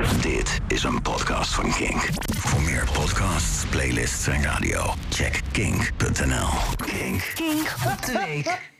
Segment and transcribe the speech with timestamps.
[0.00, 2.08] Dit is een podcast van Kink.
[2.36, 6.48] Voor meer podcasts, playlists en radio, check kink.nl.
[6.76, 7.32] Kink.
[7.34, 8.70] Kink op de week.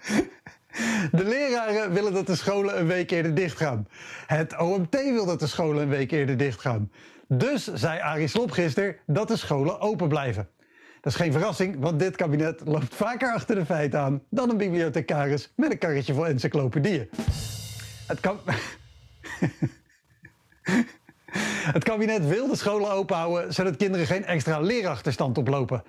[1.18, 3.88] De leraren willen dat de scholen een week eerder dichtgaan.
[4.26, 6.90] Het OMT wil dat de scholen een week eerder dichtgaan.
[7.28, 10.48] Dus zei Arie Slob gisteren dat de scholen open blijven.
[11.00, 14.56] Dat is geen verrassing, want dit kabinet loopt vaker achter de feiten aan dan een
[14.56, 17.10] bibliothecaris met een karretje vol encyclopedieën.
[18.06, 18.40] Het, kan...
[21.62, 25.82] Het kabinet wil de scholen openhouden zodat kinderen geen extra leerachterstand oplopen.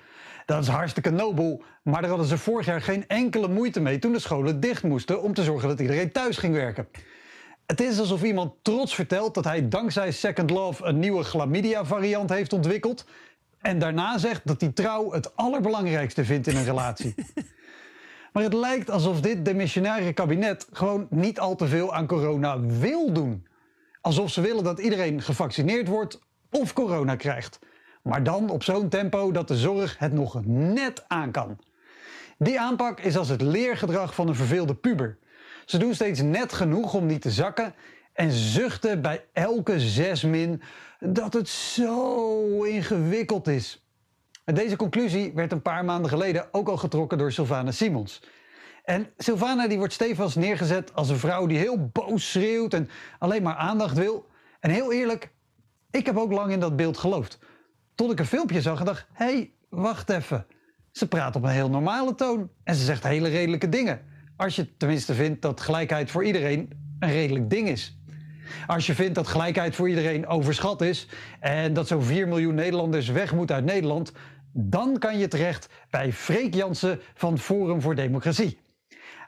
[0.46, 4.12] Dat is hartstikke nobel, maar daar hadden ze vorig jaar geen enkele moeite mee toen
[4.12, 6.88] de scholen dicht moesten om te zorgen dat iedereen thuis ging werken.
[7.66, 12.30] Het is alsof iemand trots vertelt dat hij dankzij Second Love een nieuwe chlamydia variant
[12.30, 13.06] heeft ontwikkeld
[13.62, 17.16] en daarna zegt dat hij trouw het allerbelangrijkste vindt in een relatie.
[18.34, 23.14] Maar het lijkt alsof dit demissionaire kabinet gewoon niet al te veel aan corona wil
[23.14, 23.46] doen.
[24.02, 26.20] Alsof ze willen dat iedereen gevaccineerd wordt
[26.52, 27.60] of corona krijgt.
[28.02, 31.58] Maar dan op zo'n tempo dat de zorg het nog net aan kan.
[32.38, 35.18] Die aanpak is als het leergedrag van een verveelde puber.
[35.66, 37.74] Ze doen steeds net genoeg om niet te zakken
[38.14, 40.62] en zuchten bij elke zes min
[41.00, 43.86] dat het zo ingewikkeld is.
[44.46, 48.22] Deze conclusie werd een paar maanden geleden ook al getrokken door Sylvana Simons.
[48.84, 53.44] En Sylvana die wordt stevast neergezet als een vrouw die heel boos schreeuwt en alleen
[53.44, 54.28] maar aandacht wil.
[54.60, 55.32] En heel eerlijk,
[55.92, 57.40] ik heb ook lang in dat beeld geloofd.
[57.96, 60.46] Tot ik een filmpje zag en dacht, hé, hey, wacht even.
[60.92, 64.02] Ze praat op een heel normale toon en ze zegt hele redelijke dingen.
[64.38, 67.98] Als je tenminste vindt dat gelijkheid voor iedereen een redelijk ding is.
[68.68, 71.08] Als je vindt dat gelijkheid voor iedereen overschat is
[71.40, 74.12] en dat zo'n 4 miljoen Nederlanders weg moeten uit Nederland,
[74.54, 78.60] dan kan je terecht bij Freek Jansen van Forum voor Democratie.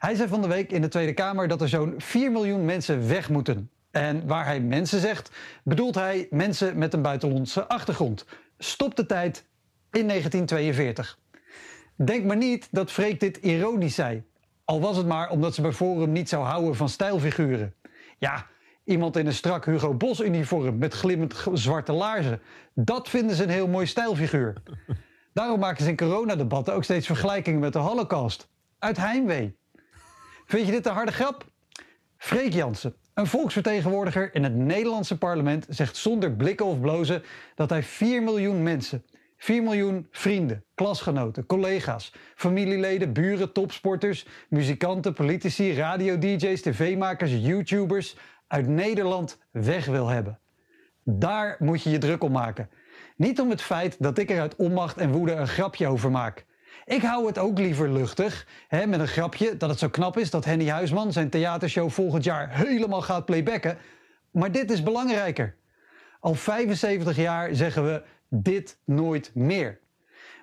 [0.04, 3.08] Hij zei van de week in de Tweede Kamer dat er zo'n 4 miljoen mensen
[3.08, 3.70] weg moeten.
[3.90, 5.30] En waar hij mensen zegt,
[5.62, 8.26] bedoelt hij mensen met een buitenlandse achtergrond.
[8.58, 9.44] Stop de tijd
[9.90, 11.18] in 1942.
[11.96, 14.22] Denk maar niet dat Freek dit ironisch zei.
[14.64, 17.74] Al was het maar omdat ze bij Forum niet zou houden van stijlfiguren.
[18.18, 18.46] Ja,
[18.84, 22.40] iemand in een strak Hugo Bos uniform met glimmend zwarte laarzen.
[22.74, 24.62] Dat vinden ze een heel mooi stijlfiguur.
[25.32, 28.48] Daarom maken ze in coronadebatten ook steeds vergelijkingen met de holocaust.
[28.78, 29.56] Uit heimwee.
[30.46, 31.46] Vind je dit een harde grap?
[32.16, 37.22] Freek Jansen, een volksvertegenwoordiger in het Nederlandse parlement, zegt zonder blikken of blozen
[37.54, 39.04] dat hij 4 miljoen mensen,
[39.36, 48.16] 4 miljoen vrienden, klasgenoten, collega's, familieleden, buren, topsporters, muzikanten, politici, radio-dj's, tv-makers, YouTubers
[48.46, 50.40] uit Nederland weg wil hebben.
[51.04, 52.70] Daar moet je je druk om maken.
[53.16, 56.44] Niet om het feit dat ik er uit onmacht en woede een grapje over maak.
[56.84, 60.30] Ik hou het ook liever luchtig, hè, met een grapje dat het zo knap is
[60.30, 63.78] dat Henny Huisman zijn theatershow volgend jaar helemaal gaat playbacken.
[64.30, 65.56] Maar dit is belangrijker.
[66.20, 69.80] Al 75 jaar zeggen we dit nooit meer.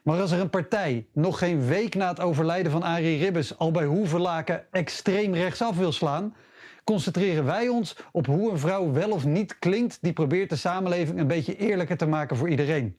[0.03, 3.71] Maar als er een partij nog geen week na het overlijden van Arie Ribbes al
[3.71, 6.35] bij Hoevelaken extreem rechtsaf wil slaan,
[6.83, 11.19] concentreren wij ons op hoe een vrouw wel of niet klinkt die probeert de samenleving
[11.19, 12.97] een beetje eerlijker te maken voor iedereen.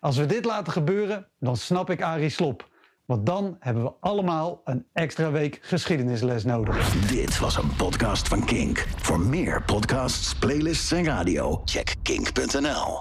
[0.00, 2.68] Als we dit laten gebeuren, dan snap ik Arie Slop.
[3.04, 6.90] Want dan hebben we allemaal een extra week geschiedenisles nodig.
[7.06, 8.86] Dit was een podcast van Kink.
[8.96, 12.96] Voor meer podcasts, playlists en radio, check kink.nl.